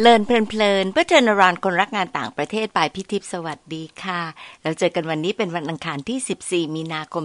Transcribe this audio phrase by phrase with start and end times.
[0.00, 4.22] เลินเพลินๆเพื่อเทรนรานคนรักงานต่างประเทศปลายพิทิพสวัสดีค่ะ
[4.62, 7.24] เราเจอกันวันนี้เป็นวันอังคารที่ 14 มีนาคม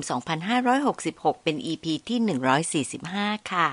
[0.72, 3.68] 2566 เป็น EP ที่ 145 ค่ะ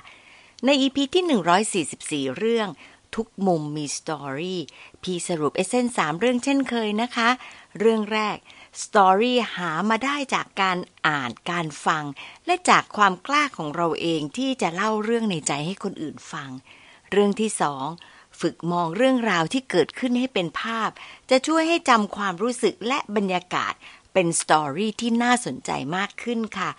[0.64, 2.68] ใน EP ที่ 144 เรื่อง
[3.14, 4.60] ทุกมุมมีสตอรี่
[5.02, 7.28] พี่สรุปเอเซนสามเรื่องเช่นเคยนะคะ
[7.78, 8.36] เรื่องแรก
[8.82, 12.04] สตอรี่หามาได้จากการอ่านการฟัง
[12.46, 16.50] และจากความกล้าของเราเองที่จะเล่าเรื่องในใจให้คนอื่นฟัง
[17.10, 17.86] เรื่องที่สอง
[18.40, 20.90] ฝึกมองเรื่องราวที่เกิดขึ้นให้เป็นภาพ
[21.30, 23.72] จะช่วยให้จำความรู้สึกและบรรยากาศ
[24.12, 26.70] เป็นสตอรี่ที่น่าสนใจมากขึ้นค่ะ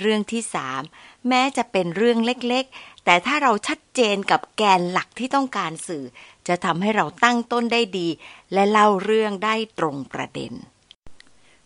[0.00, 0.82] เรื่องที่สาม
[1.28, 6.04] แม้จะเป็นเรื่องเล็กๆ แต่ถ้าเราชัดเจนกับแกนหลักที่ต้องการสื่อ
[6.48, 8.08] จะทำให้เราตั้งต้นได้ดี
[8.52, 10.52] และเล่าเรื่องได้ตรงประเด็น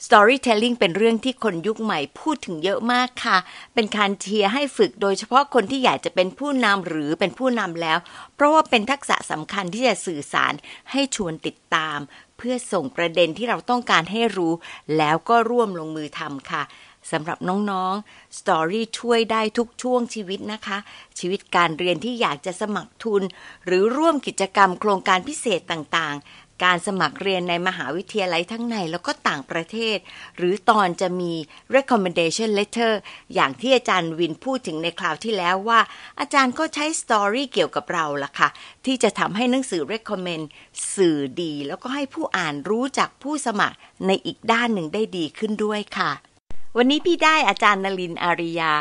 [0.07, 3.39] Storytelling เป็นเรื่องที่คนยุคใหม่พูดถึงเยอะมากค่ะ
[3.75, 7.99] เป็นการเชียร์ให้ฝึกโดยเฉพาะคนที่อยากจะเป็นผู้นำหรือเป็นผู้นำแล้ว
[8.35, 10.53] เพราะว่าเป็นทักษะสำคัญที่จะสื่อสาร
[10.91, 11.99] ให้ชวนติดตาม
[12.39, 14.53] เพื่อส่งประเด็นที่เราต้องการให้รู้
[14.97, 16.65] แล้วก็ร่วมลงมือทำค่ะ
[17.13, 20.79] สำหรับน้องๆ Story ช่วยได้ทุกช่วงชีวิตนะคะ
[21.19, 23.23] ชีวิตการเรียนที่อยากจะสมัครทุน
[23.67, 29.99] หรือร่วมกิจกรรมโครงการพิเศษต่างๆ การสมัครเรียนในมหาวิทยาลัยทั้งในแล้วก็ต่างประเทศ
[30.37, 31.33] หรือตอนจะมี
[31.77, 32.93] recommendation letter
[33.35, 35.81] อย่างที่อาจารย์วินพูดถึงในคราวที่แล้วว่า
[36.21, 38.49] อาจารย์ก็ใช้ story เกี่ยวกับเราล่ะค่ะ
[38.87, 40.45] ที่จะทำให้หนังสือ recommend
[40.95, 43.77] สื่อดี แล้วก็ให้ผู้อ่านรู้จักผู้สมัคร
[44.07, 46.13] ในอีกด้านหนึ่งได้ดีขึ้นด้วยค่ะ
[46.77, 48.73] วันนี้พี่ได้อาจารย์นลินอาริยา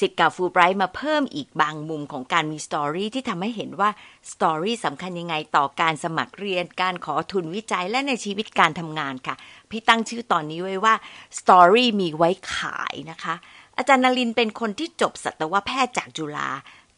[0.00, 3.90] สิทธิ์เก่าฟูไบรท์มาเพิ่มอีกบางมุมของการมีสตอรี่ที่ทำให้เห็นว่า
[4.32, 9.34] สตอรี่สำคัญยังไงต่อการสมัครเรียน การขอทุนวิจัยและในชีวิตการทำงานค่ะ
[9.70, 10.94] พี่ตั้งชื่อตอนนี้ไว้ว่า
[11.38, 13.34] สตอรี่มีไว้ขายนะคะ
[13.76, 16.48] อาจารย์นลินเป็นคนที่จบสัตวแพทย์จากจุฬา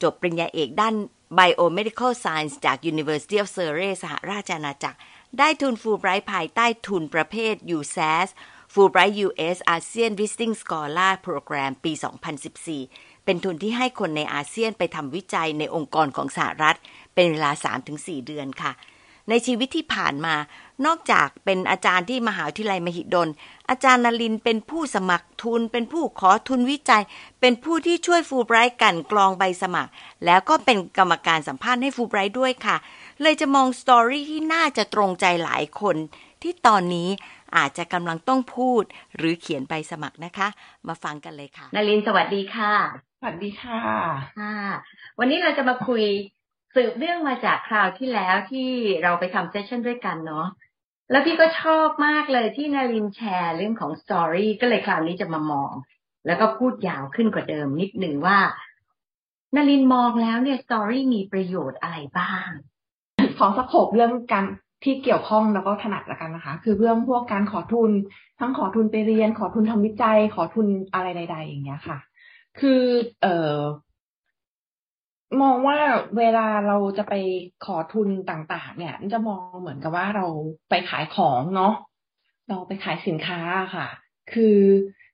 [0.03, 0.95] จบปริญญาเอกด้าน
[1.39, 4.99] Biomedical Science จาก University of Surrey สหราชอาณาจักร
[5.39, 8.29] ได้ทุนฟูไบรท์ภายใต้ทุนประเภท USAS
[8.75, 11.93] Fulbright US ASEAN Visiting Scholar Program ปี
[12.59, 16.77] 2014 เป็นทุนที่ให้คนในอาเซียนไปทำวิจัยในองค์กรของสหรัฐ
[17.15, 17.51] เป็นเวลา
[17.89, 18.73] 3-4 เดือนค่ะ
[19.29, 20.35] ในชีวิตที่ผ่านมา
[20.87, 23.29] นอกจากเป็นอาจารย์ที่มหาวิทยาลัยมหิดล
[23.69, 27.03] อาจารย์นลินเป็นผู้สมัครทุน เป็นผู้ขอทุนวิจัย
[27.41, 29.91] เป็นผู้ที่ช่วยฟูไบรท์กันกรองใบสมัคร
[30.25, 32.77] แล้วก็เป็นกรรมการสัมภาษณ์ให้ฟูไบรท์ด้วยค่ะ
[33.23, 35.97] เลยจะมองสตอรี่ที่น่าจะตรงใจหลายคน
[36.43, 37.09] ที่ตอนนี้
[37.57, 38.83] อาจจะกำลังต้องพูด
[39.17, 40.49] หรือเขียนใบสมัครนะคะ
[40.89, 42.75] มาฟังกันเลยค่ะนลินสวัสดีค่ะ
[43.19, 43.81] สวัสดีค่ะ
[44.39, 44.57] ค่ะ
[45.19, 46.03] วันนี้เราจะมาคุย
[46.75, 48.69] สืบเรื่องมาจากคราวที่แล้วที่
[49.03, 50.47] เราไปทำ session ด้วยกันเนาะ
[51.11, 55.73] แล้วพี่ก็ชอบมากเลยที่นารินแชร์เรื่องของ story ก็เลยคราวนี้จะมามอง
[56.27, 58.39] แล้วก็พูดยาวขึ้นกว่าเดิมนิดหนึ่งว่า
[59.55, 62.49] นารินมองแล้วเนี่ย story มีประโยชน์อะไรบ้าง
[63.39, 64.45] ขอ scope เรื่องการ
[64.83, 67.91] ที่เกี่ยวข้องแล้วก็ถนัดละกันนะคะ คือเรื่องพวกการขอทุน
[68.41, 71.99] ทั้งขอทุนไปเรียน ขอทุนทำวิจัย ขอทุนอะไรใด ๆ อย่างเงี้ยค่ะ
[72.59, 72.83] คือ
[73.23, 73.59] เอ่อ
[75.43, 75.79] มองว่า
[76.19, 77.15] เวลาเราจะไป
[77.65, 80.27] ขอทุนต่าง ๆ เนี่ยจะมองเหมือนกับว่าเรา
[80.71, 81.73] ไปขายของเนาะ
[82.49, 83.41] เราไปขายสินค้า
[83.75, 83.87] ค่ะ
[84.33, 84.59] คือ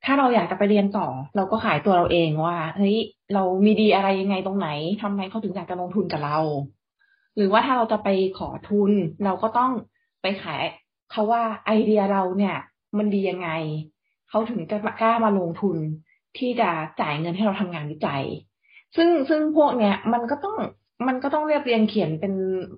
[0.05, 2.97] ถ้าเราอยากจะไปเรียนต่อ เราก็ขายตัวเราเองว่าเฮ้ย
[3.35, 4.69] เรามีดีอะไรยังไงตรงไหน
[5.03, 6.39] ทำไมเขาถึงอยากจะลงทุนกับเรา
[7.39, 8.93] หรือว่าถ้าเราจะไปขอทุน
[9.25, 9.73] เราก็ต้อง
[10.23, 10.63] ไปขาย
[11.11, 12.57] เขาว่าไอเดียเราเนี่ย
[12.99, 13.49] มันดียังไง
[14.29, 15.77] เขาถึงจะกล้ามาลงทุน
[16.39, 18.25] ที่จะจ่ายเงินให้เราทำงานวิจัย
[18.97, 20.57] ซึ่งซึ่งพวกเนี้ยมันก็ต้อง
[21.09, 22.35] มันก็ต้องเรียบเรียงเขียนเป็น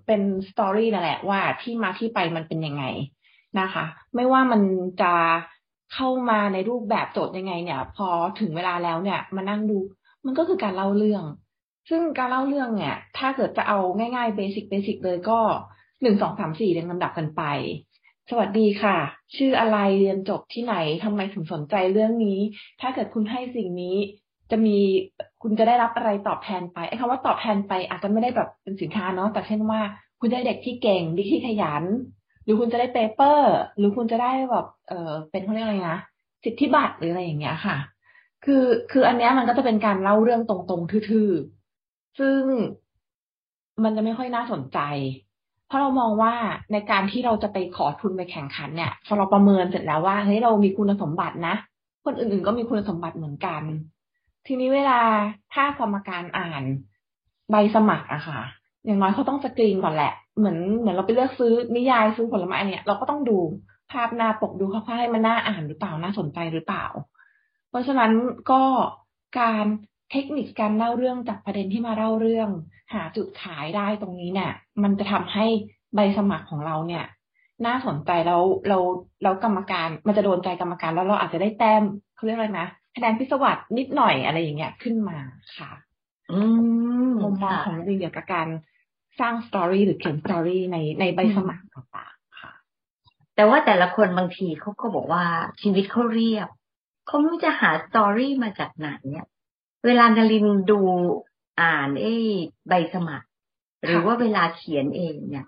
[0.06, 2.84] เป็นสตอรี่นั่นแหละว่าที่มาที่ไปมันเป็นยังไง
[3.60, 3.84] นะคะ
[4.15, 4.62] ไม่ว่ามัน
[5.03, 5.12] จะ
[5.94, 8.09] เข้ามาในรูปแบบโจทย์ยังไงเนี่ย พอ
[8.41, 9.78] ถึงเวลาแล้วเนี่ย มานั่งดู
[10.27, 11.25] มันก็คือการเล่าเรื่อง
[11.90, 15.40] ซึ่งการเล่าเรื่องเนี่ย ถ้าเกิดจะเอาง่ายๆเบสิกเบสิกเลยก็
[16.02, 17.42] หนึ่งสองสามสี่เรียงลำดับกันไป
[18.30, 18.96] สวัสดีค่ะ
[19.36, 20.74] ชื่ออะไรเรียนจบที่ไหน
[21.04, 22.38] ทำไมถึงสนใจเรื่องนี้
[22.80, 23.97] ถ้าเกิดคุณให้สิ่งนี้
[24.50, 24.76] จะมี
[25.42, 29.80] คุณจะได้รับอะไรตอบแทนไปไอ้คำว่าตอบแทนไปอาจจะไม่ได้แบบเป็นสินค้าเนาะแต่เช่นว่า
[30.20, 31.84] คุณได้เด็กที่เก่งเด็กที่ขยัน
[32.44, 35.98] หรือคุณจะได้เปเปอร์ หรือคุณจะได้แบบเออเป็นเขาเรียกอะไรนะ
[36.44, 37.76] สิทธิบัตรหรืออะไรอย่างเงี้ยค่ะ
[38.44, 41.28] คือคืออันเนี้ยมันก็จะเป็นการเล่าเรื่องตรงๆทื่อ
[42.18, 42.41] ซึ่ง
[43.84, 44.78] มันจะไม่ค่อยน่าสนใจ
[45.66, 46.34] เพราะเรามองว่า
[46.72, 51.54] ในการที่เราจะไปขอทุนไปแข่งขันเนี่ยพอเราประเมินเสร็จแล้วว่าเฮ้ยเรามีคุณสมบัตินะ
[52.04, 53.62] คนอื่นๆก็มีคุณสมบัติเหมือนกัน
[54.47, 55.01] ทีนี้เวลา
[55.54, 56.62] ถ้ากรรมการอ่าน
[57.51, 58.41] ใบสมัครอะค่ะ
[58.84, 63.39] อย่างน้อยเขาต้องสกรีนก่อนแหละ เหมือนเหมือนเราไปเลือกซื้อนิยายซื้อผลไม้เนี่ยเราก็ต้องดู
[63.92, 66.86] ภาพหน้าปกดูเขาให้มันน่าอ่านหรือเปล่าน่าสนใจหรือเปล่า
[67.71, 68.13] เพราะฉะนั้น
[68.51, 68.63] ก็
[69.41, 69.66] การ
[70.10, 72.48] เทคนิคการเล่าเรื่องจากประเด็นที่มาเล่าเรื่อง
[72.95, 74.53] หาจุดขายได้ตรงนี้เนี่ย
[74.83, 75.47] มันจะทำให้
[75.95, 77.04] ใบสมัครของเราเนี่ย
[77.66, 78.78] น่าสนใจแล้วเรา
[79.24, 81.83] เรากรรมการ มันจะโดนใจกรรมการแล้วเราอาจจะได้แต้ม
[82.15, 85.18] เขาเรียกอะไรนะคะแนนพิศวัตนิดหน่อยอะไรอย่างเงี้ยขึ้นมา
[85.57, 85.71] ค่ะ
[86.30, 86.39] อื
[87.06, 88.48] มมุมมองค่ะของนักเรียนเกี่ยวกับการ
[89.21, 92.53] สร้าง story หรือเขียน story ในในใบสมัครต่างๆค่ะ
[93.36, 95.24] แต่ว่าแต่ละคนบางทีเขาก็บอกว่า
[95.60, 96.48] ชีวิตเขาเรียบ
[97.06, 99.27] เขาไม่รู้จะหา story มาจากไหนเนี่ย
[99.84, 100.80] เวลานารินดู
[101.60, 102.15] อ่านไอ้
[102.68, 103.27] ใบสมัคร
[103.84, 105.47] หรือว่าเวลาเขียนเองเนี่ย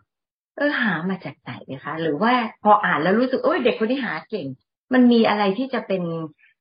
[0.56, 2.32] เออหามาจากไหนนะคะ หรือว่า
[2.62, 4.46] พออ่านแล้วรู้สึกโอ้ยเด็กคนนี้หาเก่ง
[4.93, 6.02] มันมีอะไรที่จะเป็น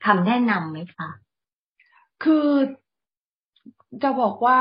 [0.06, 1.10] คำแนะนำไหมคะ
[2.24, 2.48] คือ
[4.04, 4.60] จะบอกว่า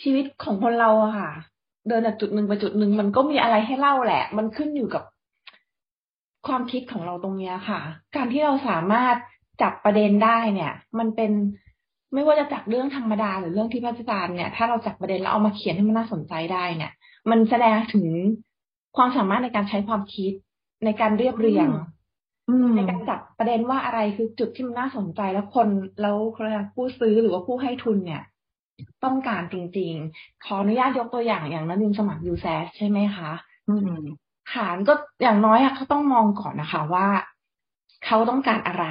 [0.00, 1.30] ชีวิตของคนเราอะค่ะ
[1.88, 5.02] เดินจากจุดหนึ่งไปจุดหนึ่งมันก็มีอะไรให้เล่าแหละ มันขึ้นอยู่กับ
[6.46, 7.80] ความคิดของเราตรงเนี้ยค่ะ
[8.16, 9.16] การที่เราสามารถ
[9.62, 11.32] จับประเด็นได้เนี่ย มันเป็น
[12.14, 16.92] ไม่ว่าจะจากเรื่องธรรมดาหรือเรื่องที่พิจารณ์เนี่ย ถ้าเราจับประเด็นแล้วเอามาเขียนให้มันน่าสนใจได้เนี่ย
[17.30, 18.06] มันแสดงถึง
[18.96, 20.32] ความสามารถในการใช้ความคิด
[20.84, 21.68] ในการเรียบเรียง
[22.48, 25.68] อืมในการจับประเด็นว่าอะไรคือจุดที่มันน่าสนใจแล้วคน
[26.02, 28.22] แล้วเขาเรียกอะไรผู้ซื้อหรือว่าผู้ให้ทุนเนี่ย
[29.04, 32.46] ต้องการจริงๆ ขออนุญาตยกตัวอย่างอย่างนักเรียนสมัครยูแซ
[32.76, 33.30] ใช่ไหมคะ
[33.68, 33.90] อืม
[34.52, 37.06] ฐานก็อย่างน้อยอะเขาต้องมองก่อนนะคะว่า
[38.06, 38.86] เขาต้องการอะไร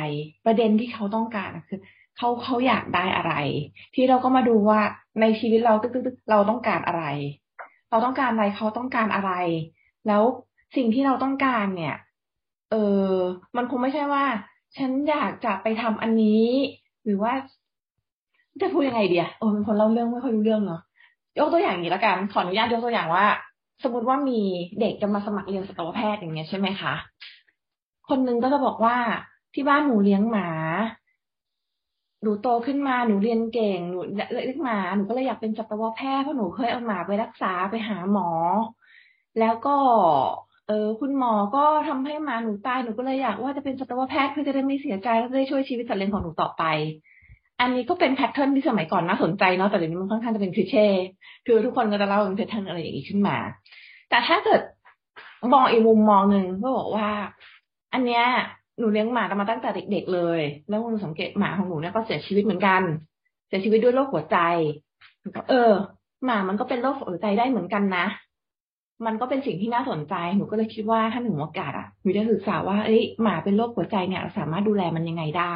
[0.46, 1.80] ประเด็นที่เขาต้องการคือ
[2.18, 3.34] เขาเขาอยากได้อะไร
[3.96, 4.80] ที่เราก็มาดูว่า
[5.22, 7.04] ในชีวิตเราตึกๆๆเราต้องการอะไร
[7.90, 9.32] เราต้องการอะไรเขาต้องการอะไร
[10.08, 10.24] แล้ว
[10.76, 11.96] สิ่งที่เราต้องการเนี่ย
[12.72, 12.76] เอ
[13.10, 13.12] อ
[13.56, 14.24] มันคงไม่ใช่ว่า
[14.78, 16.46] ฉันอยากจะไปทำอันนี้
[17.06, 17.34] หรือว่า
[18.62, 20.82] จะพูดยังไงเดียโอ้เป็นคนเล่าเรื่องไม่ค่อยรู้เรื่องเนาะ
[21.40, 23.26] ยกตัวอย่างนี้ละกันขออนุญาตยกตัวอย่างว่า
[23.84, 24.40] สมมติว่ามี
[24.80, 26.94] เด็กจะมาสมัครเรียนสัตวแพทย์อย่างเงี้ยใช่ไหมคะ
[28.10, 28.98] คนหนึงก็จะบอกว่า
[29.54, 30.50] ที่บ้านหนูเลี้ยงหมา
[32.24, 34.00] หนูโตขึ้นมาหนูเรียนเก่งหนู
[34.34, 38.30] เลี้ยงหมาหนูก็เลยอยากเป็นสัตวแพทย์เพราะหนูเคยเอาหมาไปรักษาไปหาหมอ
[39.40, 39.76] แล้วก็
[40.68, 46.64] เออคุณหมอก็ทำให้หมาหนูตายหนูก็เลยอยากว่าจะเป็นสัตวแพทย์เพื่อจะได้ไม่เสียใจแล้วจะได้ช่วยชีวิตสัตว์เลี้ยงของหนูต่อไป
[47.60, 50.88] อันนี้ก็เป็น pattern ที่สมัยก่อนน่าสนใจเนาะแต่เดี๋ยวนี้มันค่อนข้างจะเป็น cliché
[51.46, 53.38] คือทุกคนก็จะเล่าเป็น pattern อะไรอย่างนี้ขึ้นมา
[54.10, 54.62] แต่ถ้าเกิด
[55.54, 57.10] มองอีกมุมมองหนึ่งก็บอกว่า
[57.94, 58.24] อันเนี้ย
[58.80, 62.82] หนูเลี้ยงหมามาตั้งแต่เด็กๆเลย แล้วหนูสังเกตหมาของหนูเนี่ยก็เสียชีวิตเหมือนกัน
[63.48, 64.38] เสียชีวิตด้วยโรคหัวใจ
[65.22, 65.72] หนูก็เออ
[66.26, 68.06] หมามันก็เป็นโรคหัวใจได้เหมือนกันนะ
[69.06, 75.54] มันก็เป็นสิ่งที่น่าสนใจ หนูก็เลยคิดว่าถ้าหนูมีโอกาสอะหนูจะศึกษาว่า เอ้ยหมาเป็นโรคหัวใจเนี่ยเราสามารถดูแลมันยังไงได้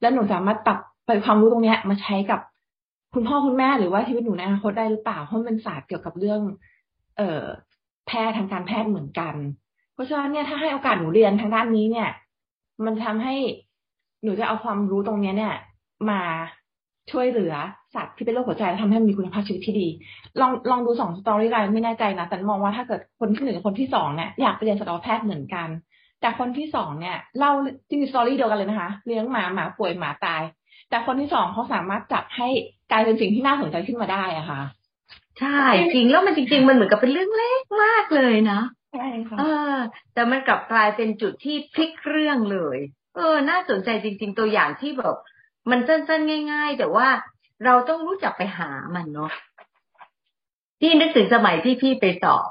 [0.00, 2.40] แล้วหนูสามารถปรับไปความรู้ตรงเนี้ย มาใช้กับ
[3.14, 6.40] คุณพ่อคุณแม่หรือว่าชีวิตหนูในอนาคตได้หรือเปล่า เพราะมันเป็นศาสตร์เกี่ยวกับเรื่อง
[7.16, 7.44] เอ่อ
[8.06, 9.34] แพทย์ทางการแพทย์เหมือนกัน
[9.98, 12.08] เพราะฉะนั้นเนี่ยถ้าให้โอกาสหนูเรียนทางด้านนี้เนี่ย
[12.84, 13.34] มันทำให้
[14.22, 15.54] หนูจะเอาความรู้ตรงนี้เนี่ย
[16.10, 16.20] มา
[17.10, 17.54] ช่วยเหลือ
[17.94, 19.88] สัตว์ที่เป็นโรคหัวใจและทำให้มันมีคุณภาพชีวิตที่ดี
[20.40, 25.68] ลองลองดูสอง storyline ไม่แน่ใจนะแต่มองว่าถ้าเกิดคนที่หนึ่งกับคนที่สองเนี่ยอยากไปเรียนสัตวแพทย์เหมือนกัน
[26.20, 27.52] แต่คนที่สองเนี่ยเล่า
[27.88, 30.42] จริงๆสตอรี่เดียวกันเลยนะคะ เลี้ยงหมาหมาป่วยหมาตาย
[30.90, 32.48] แต่คนที่สองเขาสามารถจับให้
[32.90, 34.60] กลายเป็นสิ่งที่น่าสนใจขึ้นมาได้อะค่ะ
[35.40, 38.60] ใช่จริงแล้วมันจริง ๆ มันเหมือนกับเป็นเรื่องเล็กมากเลยนะ
[38.98, 39.42] ช่ค่ะเอ
[39.72, 39.74] อ
[40.14, 42.78] แต่มันกลับกลายเป็นจุดที่พลิกเรื่องเลย
[43.16, 45.16] เออ น่าสนใจจริง ๆ ตัวอย่างที่แบบ
[45.70, 47.08] มันสั้นๆง่าย ๆ แต่ว่า
[47.64, 49.32] เราต้องรู้จักไปหามันเนาะ
[50.80, 52.48] ที่นึกถึงสมัยที่พี่ไปสอบ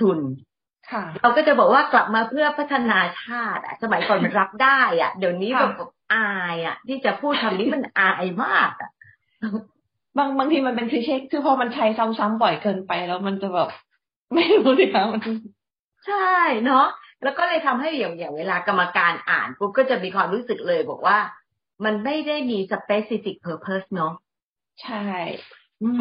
[0.00, 0.18] ทุน
[0.90, 8.90] ค่ะเราก็จะบอกว่ากลับมาเพื่อพัฒนาชาติอะสมัยก่อนมันรับได้อะเดี๋ยวนี้ค่ะแบบอายอะที่จะพูดคำนี้มันอายมากอะ
[10.16, 13.68] บางบางทีมันเป็น cliché คือพอมันใช้ซ้ำๆบ่อยเกินไปแล้วมันจะแบบ
[14.34, 15.20] ไม่รู้สิคะมัน
[16.08, 16.18] ใช่
[16.64, 16.86] เนาะ
[17.22, 21.18] แล้วก็เลยทำให้อย่างอย่างเวลากรรมการอ่านปุ๊บก็จะมีความรู้สึกเลยบอกว่า
[21.84, 24.12] มันไม่ได้มี specific purpose เนาะ
[24.82, 25.06] ใช่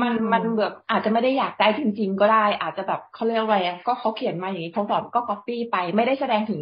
[0.02, 6.62] มันมันแบบอาจจะไม่ได้อยากได้จริง ๆ ก็ได้ อาจจะแบบเขาเรียกอะไรอะก็เขาเขียนมาอย่างนี้เขาสอนก็ copy ไปไม่ได้แสดงถึง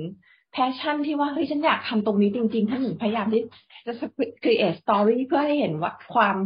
[0.52, 3.44] passion ที่ว่าเฮ้ยฉันอยากทำตรงนี้จริงๆถ้าหนูพยายามที่
[3.86, 3.94] จะ
[4.44, 6.38] create story เพื่อให้เห็นว่าความ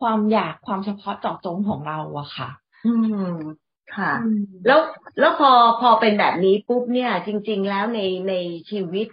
[0.00, 2.48] ความอยากความเฉพาะเจาะจงของเราอะค่ะ
[2.86, 2.92] อื
[3.28, 3.32] ม
[3.94, 4.12] ค่ะ
[4.66, 4.80] แล้ว
[5.18, 5.50] แล้วพอ
[5.80, 8.34] พอเป็นแบบนี้ปุ๊บเนี่ย จริง ๆ แล้วในใน
[8.70, 9.06] ชีวิต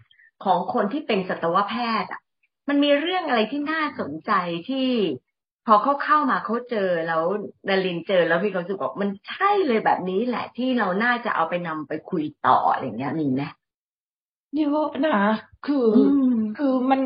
[0.46, 2.22] ของคนที่เป็นสัตวแพทย์อะ
[2.70, 4.32] มันมีเรื่องอะไรที่น่าสนใจ
[4.70, 4.89] ที่
[5.68, 7.24] พอเขาเข้ามาเขาเจอแล้ว
[7.70, 13.44] ดารินเจอแล้วมีความรู้สึกบอกมันใช่เลยแบบนี้แหละที่เราน่าจะเอาไปนำไปคุยต่ออะไรอย่างเงี้ยมีไหม
[14.56, 15.18] เยอะนะ
[15.65, 15.98] คืออ
[16.34, 17.00] มคือมัน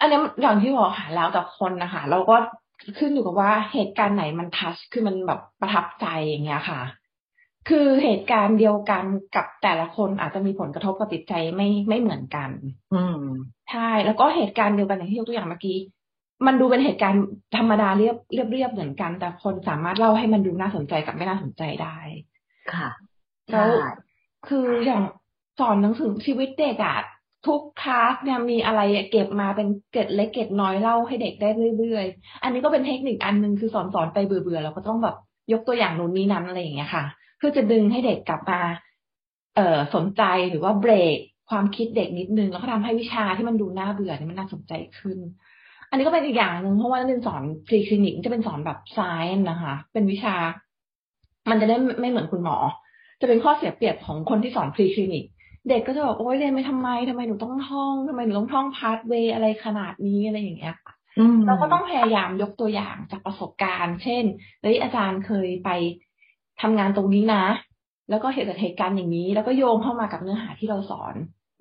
[0.00, 2.36] อันเนี้ยอย่างที่บอกค่ะแล้วแต่คนนะคะเราก็
[2.98, 6.82] ขึ้นอยู่กับว่าเหตุการณ์ไหนมันทัชคือมันแบบประทับใจอย่างเงี้ยค่ะ
[7.68, 9.04] คือเหตุการณ์เดียวกัน
[9.36, 12.50] กับแต่ละคนอาจจะมีผลกระทบกับจิตใจไม่ไม่เหมือนกัน
[12.94, 13.22] อืม
[13.70, 15.78] ใช่แล้วก็เหตุการณ์เดียวกันอย่างที่ยกตัวอย่างเมื่อกี้
[16.46, 17.22] มันดูเป็นเหตุการณ์
[17.56, 21.96] ธรรมดาเรียบเรียบเรียบเหมือนกัน แต่คนสามารถเล่าให้มันดูน่าสนใจกับไม่น่าสนใจได้
[22.74, 22.88] ค่ะ
[23.50, 23.90] แล้วใช่
[24.48, 25.02] คืออย่าง
[25.58, 26.98] สอนหนังสือชีวิตเด็กอะ
[27.46, 28.80] ทุกคลาสเนี่ยมีอะไร
[29.10, 35.16] เก็บมาเป็นเกร็ดเล็กเกร็ดน้อยเล่าให้เด็กได้เรื่อยๆ อันนี้ก็เป็นเทคนิคอันหนึ่งคือสอนสอนไปเบื่อๆเราก็ต้องแบบ
[35.52, 37.04] ยกตัวอย่างนู้นนี้นั้นอะไรอย่างเงี้ยค่ะ
[37.38, 38.60] เพื่อจะดึงให้เด็กกลับมา
[39.56, 41.18] เอ่อสนใจหรือว่าเบรก
[41.50, 45.18] ความคิดเด็กนิดนึงแล้วก็ทำให้วิชาที่มันดูน่าเบื่อเนี่ยมันน่าสนใจขึ้น
[45.88, 48.98] อันนี้ก็เป็นอีกอย่างหนึ่งเพราะว่าเรียนสอนพรีคลินิกจะเป็นสอนแบบไซ
[49.34, 50.34] น์นะคะ เป็นวิชา
[51.50, 52.56] มันจะได้ไม่เหมือนคุณหมอ
[53.20, 55.24] จะเป็นข้อเสียเปรียบของคนที่สอนพรีคลินิก
[55.68, 64.24] เด็กก็จะบอกโอ๊ยเรียนไปทำไมทำไมหนูต้องท่องทำไมหนูต้องท่องพาสเวย์อะไรขนาดนี้อะไรอย่างเงี้ยค่ะอืมเราก็ต้องพยายามยกตัวอย่างจากประสบการณ์ เช่น
[64.62, 65.70] เฮ้ยอาจารย์เคยไป
[66.60, 67.44] ทำงานตรงนี้นะ
[68.10, 71.14] แล้วก็เหตุจากเหตุการณ์อย่างนี้ แล้วก็โยงเข้ามากับเนื้อหาที่เราสอน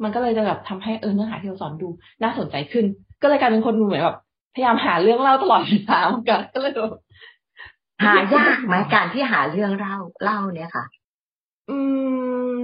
[0.04, 1.88] มันก็เลยจะแบบทำให้เออเนื้อหาที่เราสอนดู
[2.24, 2.86] น่าสนใจขึ้น
[3.22, 4.18] ก็เลยกลายเป็นคนเหมือนแบบ
[4.56, 6.94] พยายามหาเรื่องเล่าตลอดเวลาเหมือนกันก็เลยแบบ
[8.06, 10.86] หายากไหมการที่หาเรื่องเล่าเล่าเนี่ยค่ะ
[11.70, 11.78] อื
[12.52, 12.56] ม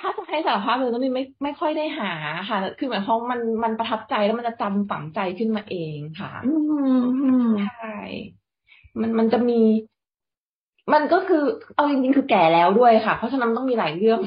[0.00, 2.12] ถ้าจะให้สารภาพเลยก็ไม่ไม่ไม่ค่อยได้หา
[2.48, 6.52] ค่ะ คือหมายความว่ามันมันประทับใจแล้วมันจะจำฝังใจขึ้นมาเองค่ะอื
[6.96, 7.98] มอืมใช่
[9.00, 9.60] มันมันจะมี
[10.92, 14.20] มันก็คือ เอาจริงๆคือแก่แล้วด้วยค่ะ เพราะฉะนั้นต้องมีหลายเรื่อง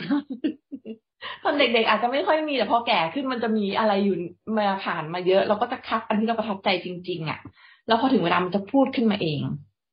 [1.44, 4.16] ตอนเด็กๆอาจจะไม่ค่อยมีแต่พอแก่ขึ้นมันจะมีอะไรอยู่
[4.58, 7.40] มาผ่านมาเยอะ เราก็จะคัดอันที่เราประทับใจจริง ๆ อะ
[7.88, 9.42] แล้วพอถึงเวลามันจะพูดขึ้นมาเอง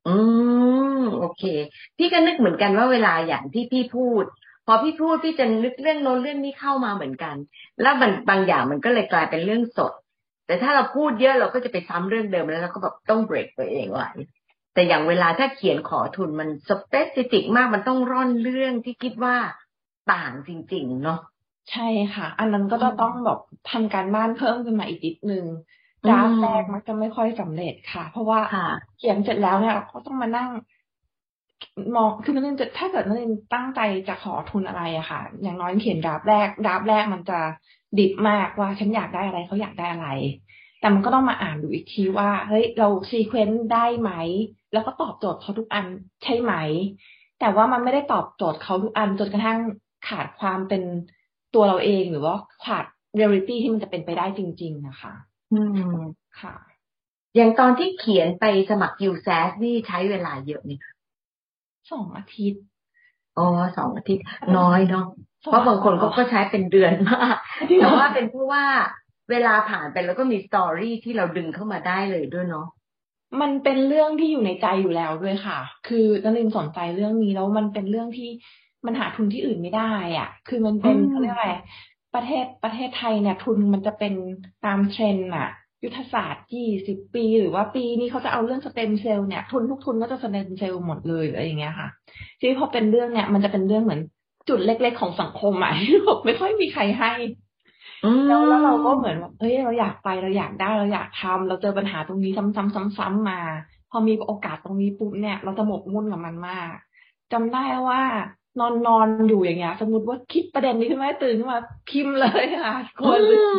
[0.06, 0.16] อื
[0.96, 1.42] มโอเค
[1.96, 7.36] พี่ก็นึกเหมือนกันว่าเวลาอย่างที่พี่พูดพ อพี่พูดพี่จะนึกเรื่องโน้นเรื่องนี้เข้ามาเหมือนกัน
[7.82, 9.92] แล้วมันบางอย่างมันก็เลยกลายเป็นเรื่องสด
[10.46, 14.10] แต่ถ้าเราพูดเยอะเราก็จะไปซ้ำเรื่องเดิมแล้วเราก็แบบต้องเบรกตัวเองไว้
[14.74, 19.36] แต่อย่างเวลาถ้าเขียนขอทุนมันสเปซิฟิกมากมันต้องร่อนเรื่องที่คิดว่า
[20.12, 21.20] ต่างจริง ๆ เนาะ
[21.70, 25.44] ใช่ค่ะ อันนั้นก็จะต้องแบบทำการบ้านเพิ่มขึ้นมาอีกนิดนึง
[26.04, 30.48] อืมดราฟต์แรกมักจะไม่ค่อยสำเร็จค่ะ เพราะว่าค่ะเขียนเสร็จแล้วเนี่ยเราก็ต้องมานั่ง
[31.96, 37.40] มองคือนักเรียนจะถ้าเกิดนักเรียนตั้งใจจะขอทุนอะไรอะค่ะ อย่างน้อยเขียน draft แรก draft แรกมันจะ
[37.98, 40.08] ดิบมากว่าฉันอยากได้อะไรเขาอยากได้อะไร
[40.80, 44.10] แต่มันก็ต้องมาอ่านดูอีกทีว่าเฮ้ยเรา sequence ได้ไหม
[44.72, 45.86] แล้วก็ตอบโจทย์เขาทุกอัน
[46.22, 46.52] ใช่ไหม
[47.40, 49.58] แต่ว่ามันไม่ได้ตอบโจทย์เขาทุกอันจนกระทั่ง
[50.08, 50.82] ขาดความเป็น
[51.54, 52.84] ตัวเราเองหรือว่าขาด
[53.16, 55.12] เรียลิตี้ที่มันจะเป็นไปได้จริง ๆ นะคะ
[55.52, 55.60] อื
[55.94, 55.96] ม
[56.40, 56.54] ค่ะ
[57.36, 60.92] อย่างตอนที่เขียนไปสมัคร u s a s นี่ใช้เวลาเยอะไหมคะ
[61.90, 62.62] สองอาทิตย์
[63.38, 63.46] อ๋อ
[63.76, 64.24] สองอาทิตย์
[64.58, 65.06] น้อยเนาะ
[65.42, 67.36] เพราะบางคนเขาก็ใช้เป็นเดือนมาก
[67.80, 68.64] แต่ว่าเป็นเพราะว่า
[69.30, 72.66] เวลาผ่านไปแล้วก็มี story ที่เราดึงเข้ามาได้เลยด้วยเนาะ
[73.40, 75.58] มันเป็นเรื่องที่อยู่ในใจอยู่แล้วด้วยค่ะ
[75.88, 78.30] คือนักเรียนสนใจเรื่องนี้แล้วมันเป็นเรื่องที่
[78.86, 81.50] มันหาทุนที่อื่นไม่ได้ อะ คือมันเป็นอืมเขาเรียกอะไร
[82.14, 84.14] ประเทศประเทศไทยเนี่ยทุนมันจะเป็น
[84.64, 85.48] ตามเทรนด์อะ
[85.84, 91.88] ยุทธศาสตร์ยี่สิบปี หรือว่าปีนี้เขาจะเอาเรื่องสเต็มเซลล์เนี่ยทุนทุกทุนก็จะสเต็มเซลล์หมดเลยอะไรอย่างเงี้ยค่ะ
[92.38, 94.00] ทีนี้พอเป็นเรื่องเนี่ย มันจะเป็นเรื่องเหมือน
[94.48, 97.12] จุดเล็กๆของสังคมอะที่แบบไม่ค่อยมีใครให้
[98.26, 103.40] แล้วแล้วเราก็เหมือนแบบเฮ้ยเราอยากไปเราอยากได้เราอยากทำเราเจอปัญหาตรงนี้ซ้ำๆๆๆมา
[103.90, 106.68] พอมีโอกาสตรงนี้ปุ๊บเนี่ย เราจะหมกมุ่นกับมันมาก
[107.32, 108.02] จำได้ว่า
[108.58, 113.58] นอนนอนอยู่อย่างเงี้ย สมมติว่าคิดประเด็นนี้ขึ้นมาตื่นขึ้นมาพิมพ์เลยค่ะกลัวลืม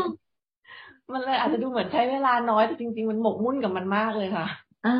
[1.13, 4.47] มันเลยอาจจะดูเหมือนใช้เวลาน้อยแต่จริง ๆ มันหมกมุ่นกับมันมากเลยค่ะ
[4.85, 4.97] อ่า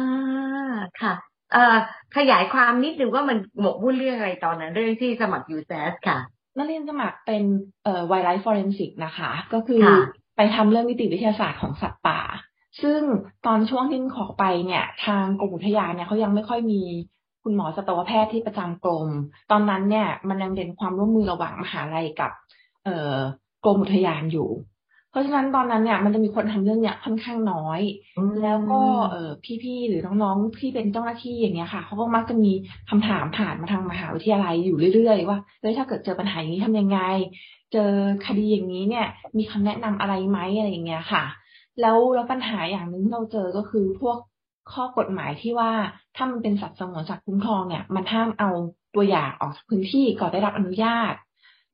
[1.02, 1.14] ค่ะ
[1.54, 1.78] เอ่อ
[2.18, 6.20] ขยายความนิดนึงว่ามันหมกมุ่นเรื่องอะไรตอนนั้น เรื่องที่สมัคร u s a s ค่ะ
[6.58, 7.44] นักเรียนสมัครเป็น
[7.84, 10.00] เอ่อ wildlife forensic นะคะ ก็คือค่ะ
[10.38, 12.20] ไปทำเรื่องนิติวิทยาศาสตร์ของสัตว์ป่า
[12.82, 13.02] ซึ่ง
[13.46, 16.82] ตอนช่วงที่ขอไปเนี่ย ทางกรมอุทยานเนี่ยเขายังไม่ค่อยมี
[17.44, 19.08] คุณหมอสัตวแพทย์ที่ประจำกรม
[19.52, 22.32] ตอนนั้นเนี่ยมันยังเป็นความร่วมมือระหว่างมหาลัยกับ
[22.86, 23.16] เอ่อ
[23.66, 24.50] กรมอุทยานอยู่
[25.12, 27.82] เพราะฉะนั้นตอนนั้นเนี่ยมันจะมีคนทำเรื่องเนี้ยค่อนข้างน้อย
[28.18, 29.30] อืมแล้วก็เออ
[29.64, 32.52] พี่ๆหรือน้องๆที่เป็นเจ้าหน้าที่อย่างเงี้ยค่ะเขาก็มักจะมี
[32.90, 37.00] คำถามผ่านมาทางมหาวิทยาลัยอยู่เรื่อยๆว่าเฮ้ยถ้าเกิดเจอปัญหาอย่างนี้ทำยังไง
[37.74, 37.92] เจอ
[38.26, 41.24] คดีอย่างนี้เนี่ย มีคำแนะนำอะไรไหมอะไรอย่างเงี้ยค่ะ
[41.82, 44.18] แล้วแล้วปัญหาอย่างหนึ่งที่เราเจอก็คือพวก
[44.74, 45.72] ข้อกฎหมายที่ว่า
[46.16, 48.50] ถ้ามันเป็นสัตว์สงวนสัตว์คุ้มครองเนี่ย มันห้ามเอา
[48.96, 51.14] ตัวอย่างออกจากพื้นที่ก่อนได้รับอนุญาต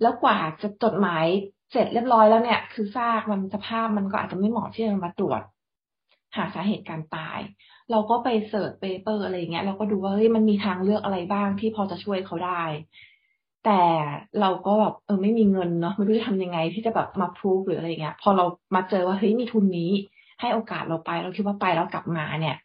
[0.02, 1.26] แล้วกว่าจะจดหมาย
[1.72, 5.42] เสร็จเรียบร้อยแล้วเนี่ย คือซากมันสภาพมันก็อาจจะไม่เหมาะที่จะมาตรวจ
[6.36, 7.40] หาสาเหตุการตาย
[7.92, 12.64] เราก็ไป search paper อะไรอย่างเงี้ยเราก็ดูว่าเฮ้ยมันมีทางเลือกอะไรบ้างที่พอจะช่วยเขาได้
[13.66, 13.82] แต่
[14.42, 18.46] เราก็แบบเออไม่มีเงินเนาะไม่รู้จะทำยังไงที่จะแบบมาพรูฟหรืออะไรเงี้ย พอเรา
[18.76, 19.92] มาเจอว่าเฮ้ยมีทุนนี้
[20.40, 22.56] ให้โอกาสเราไป เราคิดว่าไปแล้วกลับมาเนี่ย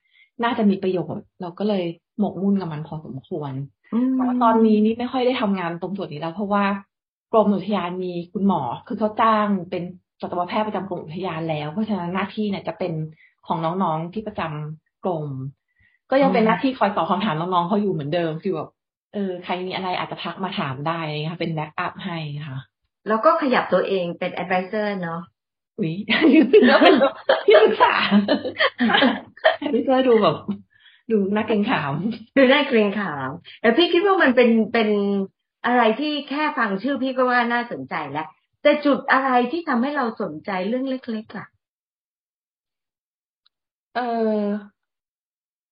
[0.42, 1.84] น่าจะมีประโยชน์ เราก็เลย
[2.18, 3.52] หมกมุ่นกับมันพอสมควร
[3.94, 6.64] อืมแต่ว่าตอนนี้นี่ไม่ค่อยได้ทำงานตรงส่วนนี้แล้วเพราะว่า
[7.32, 9.82] กรมอุทยานมีคุณหมอ คือเขาจ้างเป็น
[10.20, 12.92] สัตวแพทย์ประจำกรมอุทยานแล้ว เพราะฉะนั้นหน้าที่เนี่ยจะเป็น
[13.46, 15.26] ของน้องๆที่ประจำกรม
[16.10, 18.68] ก็ยังเป็นหน้าที่คอยตอบคำถามน้องๆเขาอยู่เหมือนเดิมคือแบบ
[19.14, 22.58] เออใครมีอะไรอาจจะทักมาถามได้ค่ะเป็น backup ให้ค่ะ
[23.08, 25.20] แล้วก็ขยับตัวเองเป็น advisor เนาะ
[25.78, 25.94] อุ้ย
[26.66, 26.94] แล้วเป็น
[27.46, 27.94] ที่ปรึกษา
[29.72, 30.36] พี่ก็ดูแบบ
[31.10, 31.94] ดูน่าเกรงขาม
[32.36, 33.28] ดูน่าเกรงขาม
[33.60, 34.88] แต่พี่คิดว่ามันเป็นเป็น
[35.66, 38.26] อะไรที่แค่ฟังชื่อพี่ก็ว่าน่าสนใจแล้ว
[38.62, 41.46] แต่จุดอะไรที่ทำให้เราสนใจเรื่องเล็กๆล่ะ
[43.94, 44.72] เออ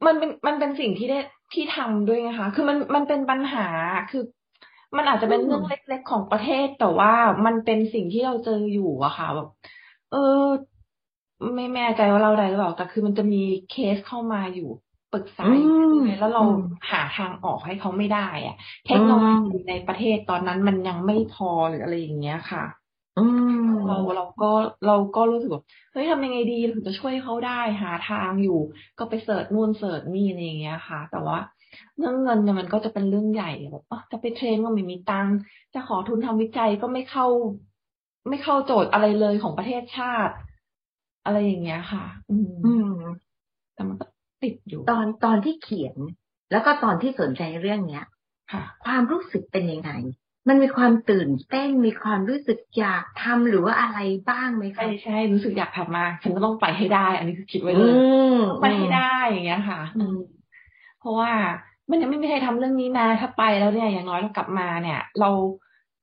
[0.07, 1.19] มันเป็นมันเป็นสิ่งที่ได้
[1.53, 3.67] ที่ทำด้วยไงคะ คือมันมันเป็นปัญหา
[4.11, 4.23] คือ
[4.97, 7.13] มันอาจจะเป็นเรื่องเล็กๆของประเทศแต่ว่า
[7.47, 9.49] มันเป็นสิ่งที่เราเจออยู่อะค่ะแบบ
[10.11, 10.19] เออ
[11.55, 14.71] ไม่แน่ใจว่าเราได้หรือเปล่าแต่คือมันจะมีเคสเข้ามาอยู่
[15.13, 16.43] ปรึกษาอยู่เรื่อยๆแล้วเรา
[16.91, 22.65] หาทางออกให้เขาไม่ได้อะเทคโนโลยีในประเทศตอนนั้นมันยังไม่พอหรืออะไรอย่างเงี้ยค่ะ
[23.19, 23.27] อื
[23.61, 24.51] มเราเราก็
[24.87, 28.59] เราก็รู้สึกแบบเฮ้ยทำยังไงดีถึงจะช่วยเขาได้หาทางอยู่
[28.99, 31.39] ก็ไปเสิร์ชนู่นเสิร์ชนี่อะไรอย่างเงี้ยค่ะ แต่ว่า
[31.99, 35.37] เรื่องเงินเนี่ยมันก็จะเป็นเรื่องใหญ่แบบอะจะไปเทรนก็ไม่มีตังค์
[35.75, 37.27] จะขอทุนทำวิจัยก็ไม่เข้า
[38.29, 40.35] ไม่เข้าโจทย์อะไรเลยของประเทศชาติ
[41.25, 42.87] อะไรอย่างเงี้ยค่ะ อืมอืม
[43.75, 44.07] แต่มันก็
[44.43, 45.97] ติดอยู่ตอนตอนที่เขียน
[46.51, 48.05] แล้วก็ตอนที่สนใจเรื่องเนี้ย
[48.53, 49.91] ค่ะความรู้สึกเป็นยังไง
[50.49, 57.95] มันมีความตื่นเต้นมีความรู้สึกอยากทำหรือว่าอะไรบ้างไหมคะใช่ใช่รู้สึกอยากทำมากฉันก็ต้องไปให้ได้ อันนี้คือคิดไว้เลอืย
[58.37, 60.19] มไปให้ได้อย่างเงี้ยค่ะอืม
[61.01, 61.31] เพราะว่า
[61.91, 65.31] มันยังไม่มีใครทำเรื่องนี้มาถ้าไปแล้วเนี่ยอย่างน้อยเรากลับมาเนี่ย เรา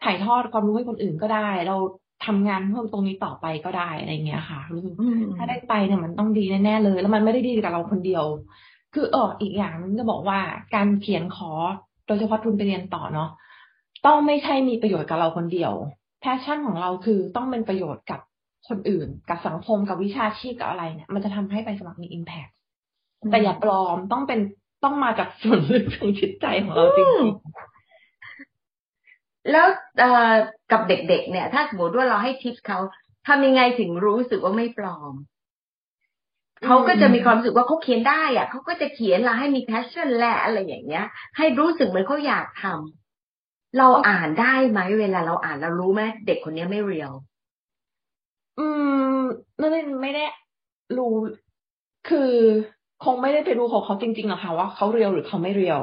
[0.03, 1.77] ถ่ายทอดความรู้ให้คนอื่นก็ได้ เรา
[2.25, 8.25] ทำงานเพิ่มตรงนี้ต่อไปก็ได้อะไรเงี้ยค่ะรู้สึกอืมถ้าได้ไปเนี่ยมันต้องดีแน่ๆเลย แล้วมันไม่ได้ดีกับเราคนเดียว
[8.93, 10.39] คือเอออีกอย่างนึงจะบอกว่า
[10.75, 11.51] การเขียนขอ
[12.07, 13.29] โดยเฉพาะทุนไปเรียนต่อเนาะ
[14.05, 15.73] ต้องไม่ใช่มีประโยชน์กับเราคนเดียว
[16.21, 18.19] passion ของเราคือต้องเป็นประโยชน์กับ
[18.67, 22.47] คนอื่น กับสังคมกับวิชาชีพกับอะไรเนี่ย มันจะทำให้ไปสมัครมี impact
[23.31, 24.39] แต่อย่าปลอมต้องเป็น
[24.83, 27.07] ต้องมาจากส่วนลึกของจิตใจของเราจริง
[29.51, 29.67] แล้ว
[30.71, 32.79] กับเด็กๆเนี่ย ถ้าสมมติว่าเราให้ทิปเขา
[33.27, 35.13] ทำยังไงถึงรู้สึกว่าไม่ปลอม
[36.65, 41.05] เขาก็จะมีความรู้สึกว่าเขาเขียนได้อะเขาก็จะเขียนละให้มี passion แหละอะไรอย่างเงี้ย
[41.37, 47.11] ให้รู้สึกเหมือนเขาอยากทำเราอ่านได้ไหมเวลาเราอ่านเรารู้ไหมเด็กคนนี้ไม่เรียว
[48.59, 48.67] อื
[49.17, 49.19] ม
[49.59, 50.25] นั่นไม่ได้
[50.97, 51.13] รู้
[52.09, 52.31] คือ
[53.03, 55.81] คงไม่ได้ไปดูของเขาจริงๆหรอกค่ะว่าเขาเรียวหรือเขาไม่เรียว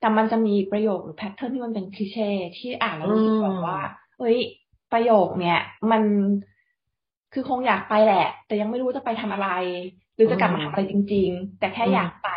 [0.00, 3.80] แต่มันจะมีประโยคหรือแพทเทิร์นที่มันเป็นคลิเช่ที่อ่านแล้วรู้สึกแบบว่า
[4.18, 4.38] เฮ้ย
[4.92, 6.02] ประโยคเนี้ยมัน
[7.32, 9.48] คือคงอยากไปแหละ แต่ยังไม่รู้จะไปทำอะไร
[10.14, 12.28] หรือจะกลับมาทำอะไรจริง ๆ แต่แค่อืมอยากไป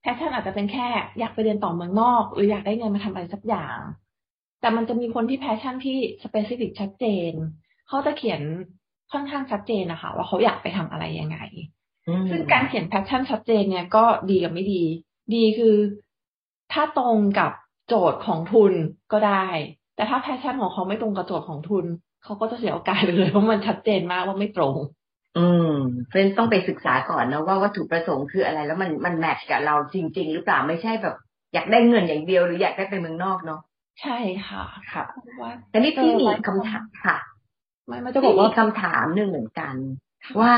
[0.00, 0.86] pattern อาจจะเป็นแค่
[1.18, 3.78] อยากไปเรียนต่อเมืองนอก หรืออยากได้เงินมาทำอะไรสักอย่าง
[4.60, 7.32] แต่มันจะมีคนที่ passion ที่ specific ชัดเจน
[7.88, 8.40] เขาจะเขียน
[9.12, 11.38] ค่อนข้างชัดเจนนะคะว่าเขาอยากไปทำอะไรยังไง
[12.08, 14.82] อืมซึ่งการเขียน passion ชัดเจนเนี่ยก็ดีกับไม่ดี
[15.34, 15.74] ดีคือ
[16.72, 17.52] ถ้าตรงกับ
[17.88, 18.72] โจทย์ของทุน
[19.12, 19.46] ก็ได้
[19.96, 21.84] แต่ถ้า passion ของเขาไม่ตรงกับโจทย์ของทุน
[22.24, 24.74] เขาก็จะเสียโอกาสไปเลยเพราะมันชัดเจนมากว่าไม่ตรง
[25.38, 25.72] อืม
[26.06, 31.16] เพราะฉะนั้นต้องไปศึกษาก่อนนะว่าวัตถุประสงค์คืออะไร แล้วมันมัน match กับเราจริง ๆ หรือเปล่าไม่ใช่แบบ
[31.54, 33.60] อยากได้เงินอย่างเดียวหรืออยากได้ไปเมืองนอกเนาะ
[34.02, 37.16] ใช่ค่ะค่ะเพราะว่าแต่นี่พี่มีคำถามค่ะ
[37.86, 39.74] ไม่ไม่จะบพี่อกมีว่าคำถามหนึ่งเหมือนกัน
[40.40, 40.54] ว่า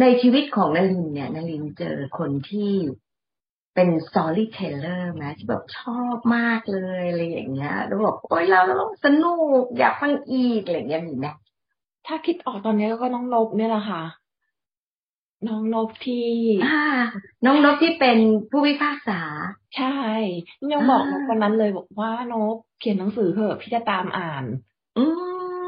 [0.00, 2.72] ในชีวิตของนารินเนี่ยนารินเจอคนที่
[3.74, 11.26] เป็น storyteller ไหมที่แบบชอบมากเลยอะไรอย่างเงี้ยแล้วบอกโอ๊ยเราเราสนุกอยากฟังอีกอะไรอย่างเงี้ยมีไหม
[12.06, 14.02] ถ้าคิดออกตอนนี้ก็น้องนบเนี่ยแหละค่ะ
[15.48, 16.28] น้องนบที่
[16.66, 16.84] อ่า
[17.44, 18.18] น้องนกที่เป็น
[18.50, 19.20] ผู้พิพากษา
[19.76, 19.96] ใช่
[20.72, 24.44] ยังบอกนอ่าบวันนั้นเลยบอกว่านบเขียนหนังสือเถอะพี่จะตามอ่าน
[24.98, 25.04] อื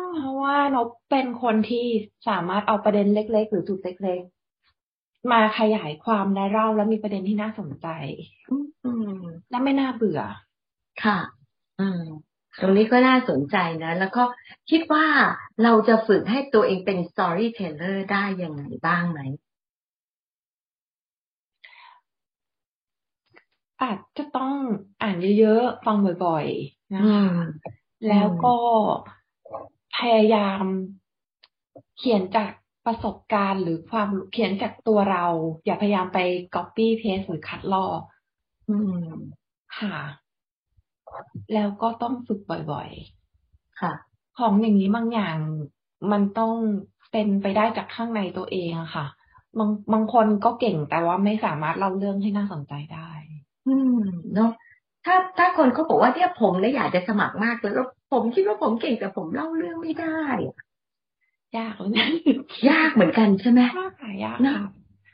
[0.05, 1.87] มเพราะว่านบเป็นคนที่
[2.29, 4.42] สามารถเอาประเด็นเล็ก ๆ หรือจุดเล็กๆ
[5.31, 7.89] มาขยายความและเล่าแล้วมีประเด็นที่น่าสนใจ
[8.85, 10.21] อืมและไม่น่าเบื่อ
[11.05, 11.19] ค่ะ
[11.81, 12.03] อืม
[12.61, 14.25] ตรงนี้ก็น่าสนใจนะ แล้วก็
[14.71, 15.07] คิดว่า
[15.63, 19.21] เราจะฝึกให้ตัวเองเป็น storyteller ได้ยังไงบ้างไหม
[23.83, 24.55] อาจจะต้อง
[25.03, 27.29] อ่านเยอะๆ ฟังบ่อยๆนะอืคะม
[28.09, 28.57] แล้วก็
[29.97, 30.65] พยายาม
[31.97, 32.51] เขียนจาก
[32.87, 35.25] ประสบการณ์หรือความเขียนจากตัวเรา
[35.65, 36.19] อย่าพยายามไป
[36.55, 38.01] copy paste หรือคัดลอก
[38.69, 39.05] อืม
[39.79, 39.97] ค่ะ
[41.55, 42.41] แล้วก็ต้องฝึก
[42.73, 42.89] บ่อย
[43.81, 45.37] ค่ะๆของอย่างนี้บางอย่าง
[46.13, 46.55] มันต้อง
[47.13, 49.07] เป็นไปได้จากข้างในตัวเองอะค่ะ
[49.59, 53.11] บางบางคนก็เก่งแต่ว่าไม่สามารถเล่าเรื่องให้น่าสนใจได้
[53.67, 53.99] อืม
[54.35, 54.51] เนาะ
[55.05, 60.57] ถ้าถ้าคนเขาบอกว่าเนี่ยผมเนี่ยอยากจะสมัครมากเลยแล้วผมคิดว่าผมเก่งแต่ผมเล่าเรื่องไม่ได้อะ
[61.59, 62.07] ยากเลยนะ
[62.71, 64.65] ยากเหมือนกันใช่ไหมยากค่ะยากนะค่ะ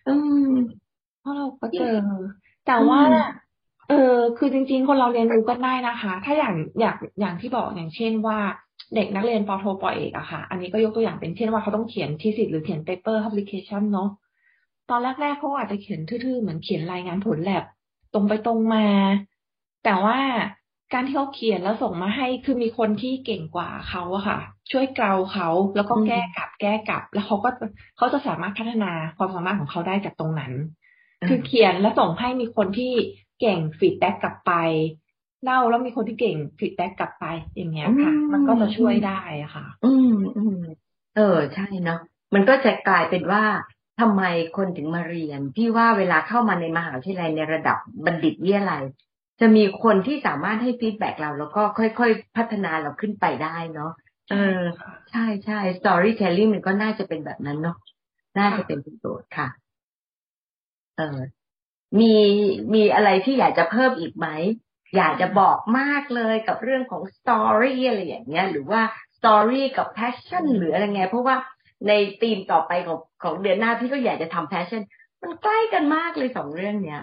[0.09, 0.15] อื
[0.49, 0.51] ม
[1.21, 1.97] เพราะเราก็เจอ
[2.67, 3.29] แต่ว่าอืม
[3.89, 8.39] เออคือจริง ๆ คนเราเรียนรู้กันได้นะคะ ถ้าอย่างอย่างอย่างที่บอกอย่างเช่นว่า
[8.95, 14.09] เด็กนักเรียนปอโทปอเอกอะค่ะ อันนี้ก็ยกตัวอย่างเป็นเช่นว่าเขาต้องเขียนทีสิทธ์หรือเขียน paper publication เนาะ
[14.91, 17.65] ตอนแรกๆเขาอาจจะเขียนทื่อๆ เหมือนเขียนรายงานผลแลบ
[18.15, 18.87] ตรงไปตรงมา
[19.85, 20.19] แต่ว่า
[20.93, 24.39] การที่เขาเขียนแล้วส่งมาให้คือมีคนที่เก่งกว่าเขาอะค่ะ
[24.73, 27.51] ช่วยเกลาเขาแล้วก็อืมแก้กลับ แก้กลับ แล้วเขาก็
[27.97, 30.53] เขาจะสามารถพัฒนาความสามารถของเขาได้จากตรงนั้น
[31.29, 32.93] คือเขียนแล้วส่งให้มีคนที่
[33.41, 34.53] เก่ง feedback กลับไป
[35.45, 40.59] เล่าแล้วมีคนที่เก่ง feedback กลับไปอย่างเงี้ยค่ะอืมมันก็จะช่วยได้อะค่ะ อืมอืม
[41.17, 42.01] เออใช่เนาะ
[42.35, 43.43] มันก็จะกลายเป็นว่า
[44.01, 44.23] ทำไม
[44.57, 48.83] คนถึงมาเรียน พี่ว่าเวลาเข้ามาในมหาวิทยาลัยในระดับบัณฑิตวิทยาลัย
[49.41, 53.93] จะมีคนที่สามารถให้ฟีดแบ็กเรา แล้วก็ค่อยๆ พัฒนาเราขึ้นไปได้เนาะ
[54.31, 54.61] เออ
[55.11, 57.77] ใช่ใช่ storytelling มันก็น่าจะเป็นแบบนั้นเนาะ
[58.39, 59.49] น่าจะเป็นประโยชน์ค่ะ
[60.97, 61.21] เออ
[62.01, 62.15] มี
[62.75, 64.29] มีอะไรที่อยากจะเพิ่มอีกไหม
[64.97, 68.81] อยากจะบอกมากเลยกับเรื่องของ story อะไรอย่างเงี้ย หรือว่า
[69.19, 71.37] story กับ passion หรืออะไรไง เพราะว่า
[71.89, 74.83] ในธีมต่อไปของของเดือนหน้าพี่ก็อยากจะทำ passion
[75.23, 77.03] มันใกล้กันมากเลยสองเรื่องเนี้ย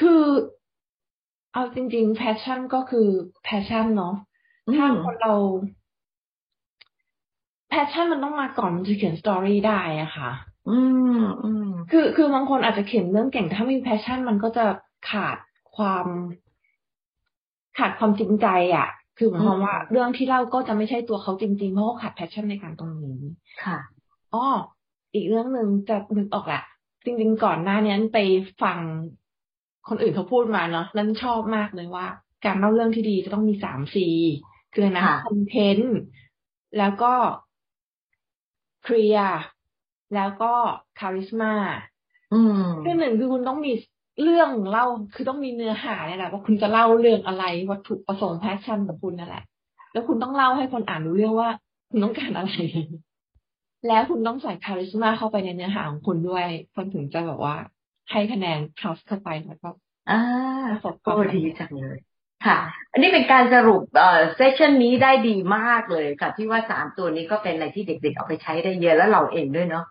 [0.00, 0.24] คือ
[1.56, 3.08] เอาจริงๆ passion ก็คือ
[3.46, 4.14] passion เนาะ
[4.68, 5.34] อืมถ้าคนเรา
[7.72, 10.30] passion มันต้องมาก่อนมันจะเขียน story ได้อะค่ะ
[10.68, 10.78] อื
[11.18, 14.66] มอืมคือคือบางคนอาจจะเขียนเรื่องเก่งแต่ถ้าไม่มี passion มันก็จะ
[15.10, 15.36] ขาด
[15.76, 16.06] ความ
[17.78, 18.88] ขาดความจริงใจอะ
[19.18, 23.18] คือหมายความว่าอืมเรื่องที่เล่าก็จะไม่ใช่ตัวเขาจริงๆ เพราะเขาขาด passion ในการตรงนี้
[23.64, 23.78] ค่ะ
[24.34, 24.46] อ๋อ
[25.14, 26.62] อีกเรื่องหนึ่งจะนึกออกแหละ
[27.04, 28.18] จริงๆก่อนหน้านี้ไป
[28.62, 28.78] ฟัง
[29.88, 32.06] คนอื่นเขาพูดมาเนาะแล้วชอบมากเลยว่า
[32.44, 34.08] การเล่าเรื่องที่ดีจะต้องมีสามซี
[34.72, 35.96] คืออะไรนะค่ะคอนเทนต์
[36.78, 37.12] แล้วก็
[38.84, 39.40] เคลียร์
[40.14, 40.52] แล้วก็
[40.98, 41.52] charisma
[42.34, 43.72] อืมคือหนึ่งคือคุณต้องมี
[44.22, 49.44] เรื่องเล่าคือต้องมีเนื้อหาเนี่ยแหละว่าคุณจะเล่าเรื่องอะไรวัตถุประสงค์ passion ของคุณนั่นแหละ
[49.92, 51.50] แล้วคุณต้องเล่าให้คนอ่านรู้เรื่องว่า
[51.90, 52.52] คุณต้องการอะไร
[53.88, 57.56] แล้วคุณต้องใส่ charisma เข้าไปในเนื้อหาของคุณด้วยคนถึงจะแบบว่า
[58.10, 59.68] ให้คะแนน trust เข้าไปแล้วก็
[60.10, 60.14] อ่า
[60.68, 61.98] ประสบความสำเร็จ โอ้ดีจังเลย
[62.46, 62.58] ค่ะ
[62.92, 69.84] อันนี้เป็นการสรุปเอ่อ session นี้ได้ดีมากเลยค่ะพี่ว่าสามตัวนี้ก็เป็นอะไรที่เด็กๆเอาไปใช้ได้เยอะแล้วเราเองด้วยเนาะ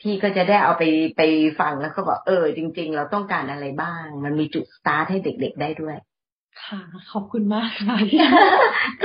[0.00, 0.84] พี่ก็จะได้เอาไป
[1.16, 1.22] ไป
[1.60, 5.96] ฟังแล้วก็บอกเออ จริง ๆ เราต้องการอะไรบ้าง มันมีจุดสตาร์ทให้เด็ก ๆ ได้ด้วย
[6.64, 6.80] ค่ะ
[7.12, 7.96] ขอบคุณมากค่ะ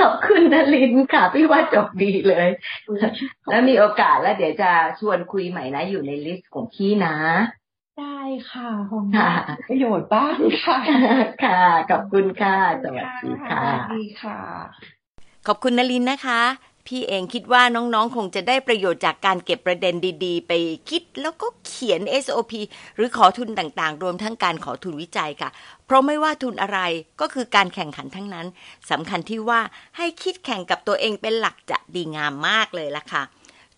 [0.00, 2.48] ขอบคุณนลินค่ะ พี่ว่าจบดีเลย
[3.48, 7.16] แล้วมีโอกาสแล้วเดี๋ยวจะชวนคุยใหม่นะ อยู่ใน list ของพี่นะ
[8.00, 8.20] ได้
[8.52, 9.32] ค่ะของค่ะ
[9.68, 10.78] ประโยชน์บ้างค่ะ
[11.44, 11.60] ค่ะ
[11.90, 14.38] ขอบคุณค่ะ สวัสดีค่ะสวัสดีค่ะ
[15.46, 16.40] ขอบคุณนลินนะคะ
[16.86, 20.52] พี่เองคิดว่าน้องๆ คงจะได้ประโยชน์จากการเก็บประเด็นดีๆ ไป
[20.90, 22.52] คิดแล้วก็เขียน SOP
[22.96, 25.50] หรือขอทุนต่างๆ รวมทั้งการขอทุนวิจัยค่ะ
[25.86, 26.78] เพราะไม่ว่าทุนอะไร
[27.20, 28.46] ก็คือการแข่งขันทั้งนั้น
[28.90, 29.60] สำคัญที่ว่า
[29.96, 33.22] ให้คิดแข่งกับตัวเองเป็นหลักจะดีงามมากเลยล่ะค่ะ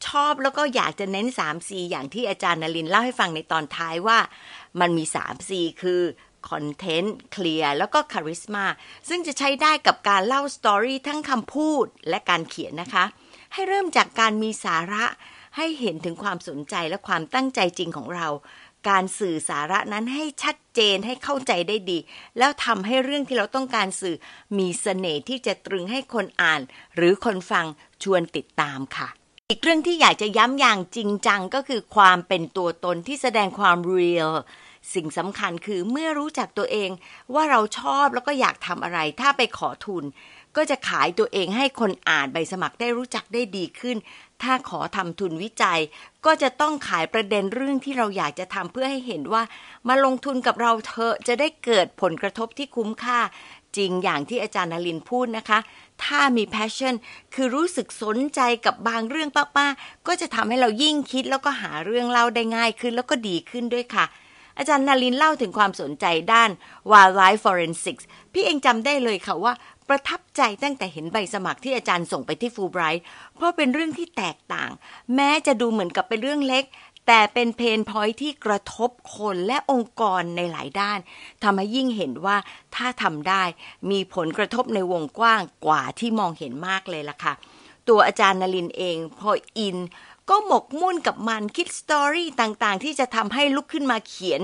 [0.07, 4.19] ชอบแล้วก็อยากจะเน้น 3C อย่างที่อาจารย์นลินเล่าให้ฟังในตอนท้ายว่า
[4.81, 5.51] มันมี 3C
[5.83, 6.03] คือ
[6.49, 8.65] คอนเทนต์เคลียร์แล้วก็คาริสมา
[9.09, 13.05] ซึ่งจะใช้ได้กับการเล่าสตอรี่ทั้งคำพูดและการเขียนนะคะ
[13.53, 15.05] ให้เริ่มจากการมีสาระ
[15.57, 18.29] ให้เห็นถึงความสนใจและความตั้งใจจริงของเรา
[18.89, 21.99] การสื่อสาระนั้นให้ชัดเจนให้เข้าใจได้ดี
[22.39, 24.17] แล้วทำให้เรื่องที่เราต้องการสื่อ
[24.59, 26.61] มีเสน่ห์ที่จะตรึงให้คนอ่าน
[26.97, 27.67] หรือคนฟัง
[28.03, 29.09] ชวนติดตามค่ะ
[29.53, 34.31] อีกเรื่องที่อยากจะย้ำอย่างจริงจังก็คือความเป็นตัวตนที่แสดงความเรียล
[34.95, 36.91] สิ่งสำคัญคือเมื่อรู้จักตัวเอง
[37.35, 40.05] ว่าเราชอบแล้วก็อยากทำอะไร ถ้าไปขอทุน
[40.57, 43.97] ก็จะขายตัวเองให้คนอ่านใบสมัครได้รู้จักได้ดีขึ้น
[44.43, 45.81] ถ้าขอทำทุนวิจัย
[46.27, 49.43] ก็จะต้องขายประเด็นเรื่องที่เราอยากจะทำเพื่อให้เห็นว่า
[49.89, 53.21] มาลงทุนกับเราเถอะจะได้เกิดผลกระทบที่คุ้มค่า
[53.77, 55.59] จริงอย่างที่อาจารย์นลินพูดนะคะ
[56.05, 56.95] ถ้ามี passion
[57.35, 64.05] คือรู้สึกสนใจกับบางเรื่องป้าๆก็จะทำให้เรายิ่งคิดแล้วก็หาเรื่องเล่าได้ง่ายขึ้นแล้วก็ดีขึ้นด้วยค่ะ
[64.59, 66.51] อาจารย์นารินเล่าถึงความสนใจด้าน
[66.91, 69.53] wildlife forensics พี่เองจำได้เลยค่ะว่า
[69.89, 73.03] ประทับใจตั้งแต่เห็นใบสมัครที่อาจารย์ส่งไปที่ฟูไบรท์
[73.35, 74.71] เพราะเป็นเรื่องที่แตกต่าง
[75.15, 76.65] แม้จะดูเหมือนกับเป็นเรื่องเล็ก
[77.07, 80.99] แต่เป็นเพนพอยที่กระทบคนและองค์กรในหลายด้าน
[81.43, 82.37] ทำให้ยิ่งเห็นว่า
[82.77, 83.43] ถ้าทำได้
[83.91, 87.33] มีผลกระทบในวงกว้างกว่าที่มองเห็นมากเลยล่ะค่ะ
[87.89, 89.77] ตัวอาจารย์นลินเองพออิน
[90.31, 94.41] ก็หมกมุ่นกับมันคิด story ต่างๆ ที่จะทำให้ลุกขึ้นมาเขียน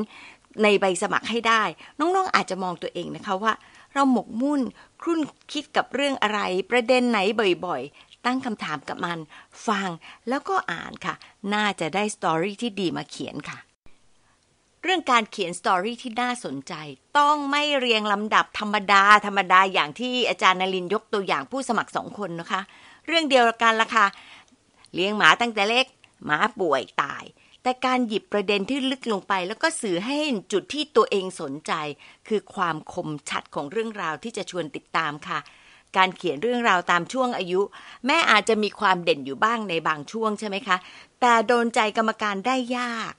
[0.62, 1.62] ในใบสมัครให้ได้
[1.99, 3.53] น้องๆ อาจจะมองตัวเองนะคะว่า
[3.94, 4.61] เราหมกมุ่น
[5.03, 5.21] ครุ่น
[5.53, 6.40] คิดกับเรื่องอะไร
[6.71, 7.18] ประเด็นไหน
[7.66, 7.83] บ่อย
[8.26, 9.18] ตั้งคำถามกับมัน
[9.66, 9.88] ฟัง
[10.28, 11.14] แล้วก็อ่านค่ะ
[11.54, 13.59] น่าจะได้ story ที่ดีมาเขียนค่ะ
[14.83, 16.74] เรื่องการเขียน story ที่น่าสนใจ
[17.18, 22.61] ต้องไม่เรียงลำดับธรรมดา ธรรมดาอย่างที่อาจารย์นลินยกตัวอย่างผู้สมัครสองคนนะคะ
[23.07, 24.07] เรื่องเดียวกันละค่ะ
[24.94, 25.87] เลี้ยงหมาตั้งแต่เล็ก
[26.24, 27.24] หมาป่วยตาย
[27.62, 31.72] แต่การหยิบประเด็นที่ลึกลงไป แล้วก็สื่อให้เห็นจุดที่ตัวเองสนใจ
[32.28, 35.38] คือความคมชัดของเรื่องราวที่จะชวนติดตามค่ะ
[35.96, 37.61] การเขียนเรื่องราวตามช่วงอายุ
[38.07, 40.77] แม่อาจจะมีความเด่นอยู่บ้างในบางช่วงใช่ไหมคะ
[41.20, 43.12] แต่โดนใจกรรมการได้ยาก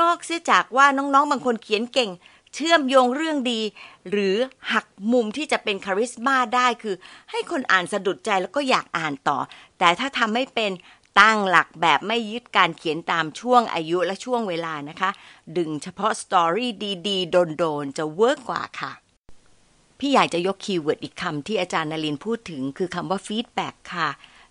[0.00, 2.10] นอกเสียจากว่าน้องๆ บางคนเขียนเก่ง
[2.54, 3.60] เชื่อมโยงเรื่องดี
[4.10, 4.36] หรือ
[4.72, 6.94] หักมุมที่จะเป็น charisma ได้คือ
[7.30, 9.38] ให้คนอ่านสะดุดใจแล้วก็อยากอ่านต่อ
[9.78, 10.72] แต่ถ้าทำไม่เป็น
[11.20, 15.10] ตั้งหลักแบบไม่ยึดการเขียนตามช่วงอายุและช่วงเวลานะคะ
[15.56, 16.70] ดึงเฉพาะ story
[17.08, 18.92] ดีๆ โดนๆ จะ work กว่าค่ะ
[20.00, 24.08] พี่อยากจะยก keyword อีกคำที่อาจารย์นลินพูดถึง คือคำว่า feedback ค่ะ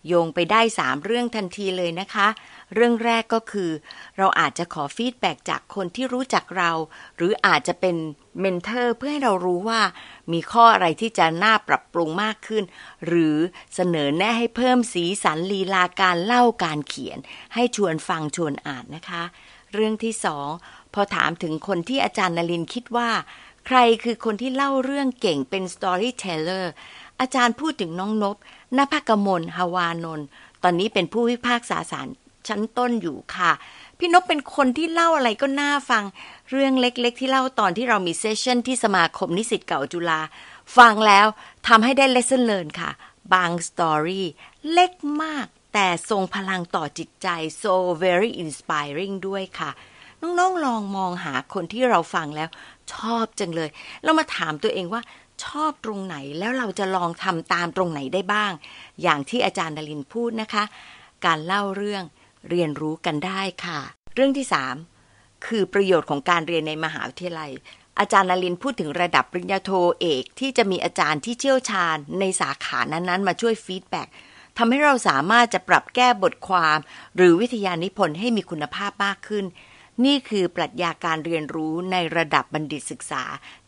[0.07, 2.27] โยงไปได้สามเรื่องทันทีเลยนะคะ
[2.73, 3.71] เรื่องแรกก็คือ
[4.17, 6.71] เราอาจจะขอ feedback จากคนที่รู้จักเรา
[7.17, 7.95] หรืออาจจะเป็น
[8.39, 9.81] เมนเทอร์เพื่อให้เรารู้ว่า
[10.31, 12.63] มีข้ออะไรที่จะน่าปรับปรุงมากขึ้น
[13.07, 13.38] หรือ
[13.75, 17.19] เสนอแนะให้เพิ่มสีสันลีลาการเล่าการเขียน
[17.53, 19.23] ให้ชวนฟังชวนอ่านนะคะ
[19.73, 20.49] เรื่องที่สอง
[20.93, 23.09] พอถามถึงคนที่อาจารย์นลินคิดว่า
[23.71, 26.65] ใครคือคนที่เล่าเรื่องเก่งเป็น storyteller
[27.19, 28.38] อาจารย์พูดถึงน้องนบ
[28.77, 30.27] นภกมลฮาวานนท์
[30.63, 32.08] ตอนนี้เป็นผู้พิพากษาศาล
[32.47, 33.51] ชั้นต้นอยู่ค่ะ
[33.97, 36.03] พี่นบเป็นคนที่เล่าอะไรก็น่าฟัง
[36.51, 40.21] เรื่องเล็กๆ ที่เล่าตอนที่เรามีเซสชั่นที่สมาคมนิสิตเก่าจุฬา
[40.77, 41.27] ฟังแล้ว
[41.67, 42.91] ทำให้ได้ lesson learn ค่ะ
[43.34, 44.27] บางสตอรี่
[44.71, 44.91] เล็ก
[45.23, 47.27] มากแต่ทรงพลังต่อจิตใจ
[47.62, 49.71] so very inspiring ด้วยค่ะ
[50.21, 52.49] น้องๆลองมองหาคนที่เราฟังแล้ว
[52.93, 53.69] ชอบจังเลย
[54.03, 55.01] เรามาถามตัวเองว่า
[55.45, 58.51] ชอบตรงไหนแล้วเราจะลองทำตามตรงไหนได้บ้าง
[59.01, 60.63] อย่างที่อาจารย์นลินพูดนะคะ
[61.25, 62.03] การเล่าเรื่อง
[62.49, 63.79] เรียนรู้กันได้ค่ะ
[64.15, 64.75] เรื่องที่สาม
[65.45, 67.51] คือประโยชน์ของการเรียนในมหาวิทยาลัย
[67.99, 74.08] อาจารย์นลินพูดถึงระดับปริญญาโทเอกที่จะมีอาจารย์ที่เชี่ยวชาญในสาขานั้นๆ มาช่วยฟีดแบ็ก
[74.58, 76.77] ทำให้เราสามารถจะปรับแก้บทความ
[77.15, 79.45] หรือวิทยานิพนธ์ให้มีคุณภาพมากขึ้น
[80.05, 83.23] นี่คือปรัชญาการเรียนรู้ในระดับบัณฑิตศึกษา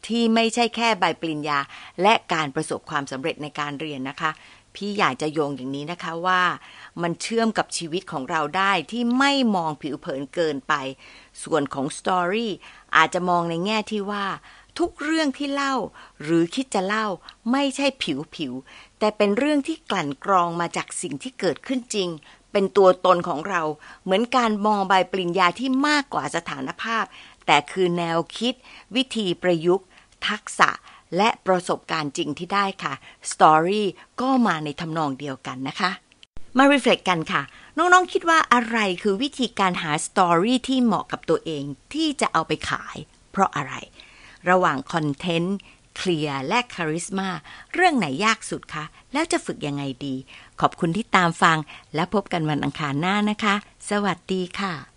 [0.07, 1.59] ที่ไม่ใช่แค่ใบปริญญา
[2.01, 4.31] และการประสบความสำเร็จในการเรียนนะคะ
[4.75, 6.41] พี่อยากจะโยงอย่างนี้นะคะว่า
[7.01, 10.73] มันเชื่อมกับชีวิตของเราได้ที่ไม่มองผิวเผินเกินไป
[11.43, 12.51] ส่วนของสตอรี่
[12.95, 14.25] อาจจะมองในแง่ที่ว่า
[14.79, 15.75] ทุกเรื่องที่เล่า
[16.23, 17.07] หรือคิดจะเล่า
[17.51, 18.53] ไม่ใช่ผิวผิว
[18.99, 22.09] แต่เป็นเรื่องที่กลั่นกรองมาจากสิ่งที่เกิดขึ้นจริง
[22.51, 23.61] เป็นตัวตนของเรา
[24.03, 27.03] เหมือนการมองใบปริญญาที่มากกว่าสถานภาพ
[27.45, 28.53] แต่คือแนวคิด
[28.95, 29.85] วิธีประยุกต์
[30.27, 30.69] ทักษะ
[31.17, 32.93] และประสบการณ์จริงที่ได้ค่ะ
[33.31, 33.87] story
[34.21, 35.91] ก็มาในทำนองเดียวกันนะคะ
[36.57, 37.41] มา reflect กันค่ะ
[37.77, 42.97] น้องๆคิดว่าอะไรคือวิธีการหา story ที่เหมาะกับตัวเองที่จะเอาไปขาย
[43.31, 43.73] เพราะอะไร
[44.49, 47.29] ระหว่าง content clear และ charisma
[47.73, 50.15] เรื่องไหนยากสุดคะ แล้วจะฝึกยังไงดี
[50.61, 51.57] ขอบคุณที่ตามฟัง
[51.95, 53.55] และพบกันวันอังคารหน้านะคะ
[53.89, 54.90] สวัสดีค่ะ